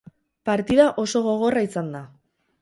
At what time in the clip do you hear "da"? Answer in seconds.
1.99-2.03